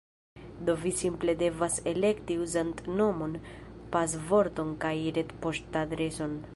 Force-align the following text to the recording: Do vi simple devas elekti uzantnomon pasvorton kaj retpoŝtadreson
Do 0.69 0.73
vi 0.83 0.91
simple 1.01 1.35
devas 1.41 1.75
elekti 1.91 2.39
uzantnomon 2.45 3.37
pasvorton 3.97 4.77
kaj 4.87 4.97
retpoŝtadreson 5.21 6.39